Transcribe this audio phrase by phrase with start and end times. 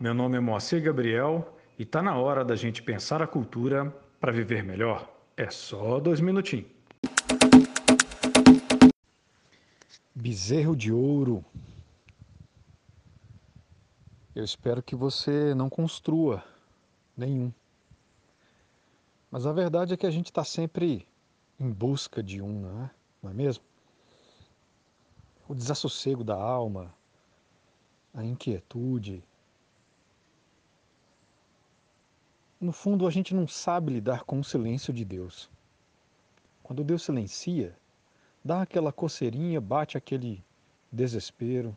[0.00, 3.88] meu nome é Moacir Gabriel e tá na hora da gente pensar a cultura
[4.18, 5.08] para viver melhor.
[5.36, 6.66] É só dois minutinhos.
[10.12, 11.44] Bezerro de ouro.
[14.34, 16.42] Eu espero que você não construa
[17.16, 17.52] nenhum.
[19.30, 21.06] Mas a verdade é que a gente está sempre
[21.60, 22.90] em busca de um, não é?
[23.22, 23.62] Não é mesmo?
[25.46, 26.92] O desassossego da alma,
[28.18, 29.22] a inquietude.
[32.60, 35.48] No fundo, a gente não sabe lidar com o silêncio de Deus.
[36.60, 37.78] Quando Deus silencia,
[38.44, 40.44] dá aquela coceirinha, bate aquele
[40.90, 41.76] desespero.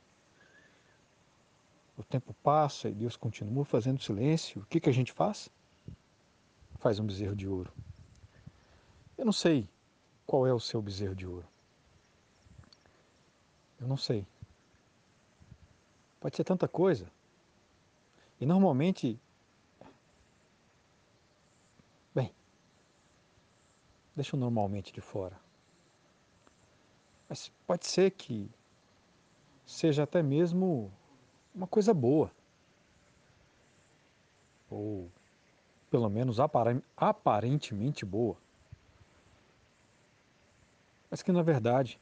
[1.96, 4.64] O tempo passa e Deus continua fazendo silêncio.
[4.64, 5.48] O que, que a gente faz?
[6.80, 7.72] Faz um bezerro de ouro.
[9.16, 9.70] Eu não sei
[10.26, 11.46] qual é o seu bezerro de ouro.
[13.80, 14.26] Eu não sei.
[16.22, 17.12] Pode ser tanta coisa.
[18.40, 19.20] E normalmente.
[22.14, 22.32] Bem,
[24.16, 25.38] deixa o normalmente de fora.
[27.28, 28.50] Mas pode ser que
[29.66, 30.94] seja até mesmo
[31.56, 32.32] uma coisa boa.
[34.70, 35.10] Ou
[35.90, 36.38] pelo menos
[36.96, 38.38] aparentemente boa.
[41.10, 42.00] Mas que na verdade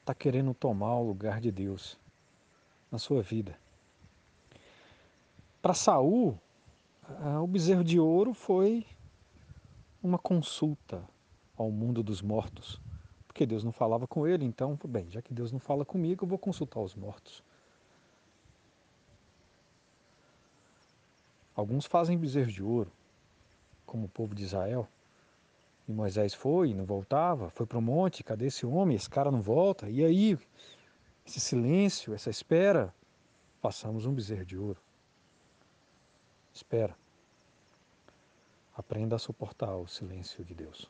[0.00, 1.98] está querendo tomar o lugar de Deus
[2.90, 3.58] na sua vida.
[5.60, 6.38] Para Saul,
[7.42, 8.86] o bezerro de ouro foi
[10.02, 11.02] uma consulta
[11.56, 12.80] ao mundo dos mortos
[13.36, 16.28] porque Deus não falava com ele, então, bem, já que Deus não fala comigo, eu
[16.28, 17.44] vou consultar os mortos.
[21.54, 22.90] Alguns fazem bezerro de ouro,
[23.84, 24.88] como o povo de Israel.
[25.86, 28.96] E Moisés foi, não voltava, foi para o monte, cadê esse homem?
[28.96, 29.86] Esse cara não volta.
[29.86, 30.38] E aí,
[31.26, 32.94] esse silêncio, essa espera,
[33.60, 34.80] passamos um bezerro de ouro.
[36.54, 36.96] Espera.
[38.76, 40.88] Aprenda a suportar o silêncio de Deus.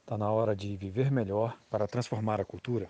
[0.00, 2.88] Está na hora de viver melhor para transformar a cultura.